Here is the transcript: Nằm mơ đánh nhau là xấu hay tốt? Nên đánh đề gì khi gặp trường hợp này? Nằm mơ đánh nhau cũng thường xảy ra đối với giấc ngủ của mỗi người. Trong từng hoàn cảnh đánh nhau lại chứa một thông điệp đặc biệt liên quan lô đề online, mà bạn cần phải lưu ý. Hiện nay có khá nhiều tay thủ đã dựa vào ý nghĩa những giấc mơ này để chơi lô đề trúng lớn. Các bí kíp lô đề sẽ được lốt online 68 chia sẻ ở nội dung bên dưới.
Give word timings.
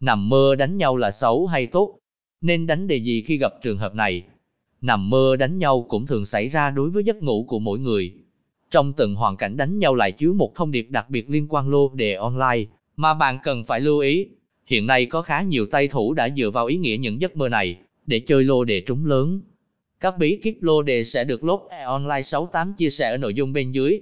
Nằm 0.00 0.28
mơ 0.28 0.54
đánh 0.54 0.76
nhau 0.76 0.96
là 0.96 1.10
xấu 1.10 1.46
hay 1.46 1.66
tốt? 1.66 1.98
Nên 2.40 2.66
đánh 2.66 2.86
đề 2.86 2.96
gì 2.96 3.22
khi 3.22 3.38
gặp 3.38 3.52
trường 3.62 3.78
hợp 3.78 3.94
này? 3.94 4.22
Nằm 4.80 5.10
mơ 5.10 5.36
đánh 5.36 5.58
nhau 5.58 5.86
cũng 5.88 6.06
thường 6.06 6.24
xảy 6.24 6.48
ra 6.48 6.70
đối 6.70 6.90
với 6.90 7.04
giấc 7.04 7.22
ngủ 7.22 7.44
của 7.48 7.58
mỗi 7.58 7.78
người. 7.78 8.12
Trong 8.70 8.92
từng 8.92 9.14
hoàn 9.14 9.36
cảnh 9.36 9.56
đánh 9.56 9.78
nhau 9.78 9.94
lại 9.94 10.12
chứa 10.12 10.32
một 10.32 10.54
thông 10.54 10.70
điệp 10.70 10.86
đặc 10.90 11.10
biệt 11.10 11.30
liên 11.30 11.46
quan 11.48 11.68
lô 11.68 11.88
đề 11.94 12.14
online, 12.14 12.64
mà 12.96 13.14
bạn 13.14 13.38
cần 13.42 13.64
phải 13.64 13.80
lưu 13.80 13.98
ý. 13.98 14.28
Hiện 14.66 14.86
nay 14.86 15.06
có 15.06 15.22
khá 15.22 15.42
nhiều 15.42 15.66
tay 15.66 15.88
thủ 15.88 16.14
đã 16.14 16.28
dựa 16.36 16.50
vào 16.50 16.66
ý 16.66 16.76
nghĩa 16.76 16.96
những 16.96 17.20
giấc 17.20 17.36
mơ 17.36 17.48
này 17.48 17.78
để 18.06 18.20
chơi 18.20 18.44
lô 18.44 18.64
đề 18.64 18.80
trúng 18.80 19.06
lớn. 19.06 19.40
Các 20.00 20.18
bí 20.18 20.36
kíp 20.42 20.62
lô 20.62 20.82
đề 20.82 21.04
sẽ 21.04 21.24
được 21.24 21.44
lốt 21.44 21.60
online 21.86 22.22
68 22.22 22.74
chia 22.74 22.90
sẻ 22.90 23.10
ở 23.10 23.16
nội 23.16 23.34
dung 23.34 23.52
bên 23.52 23.72
dưới. 23.72 24.00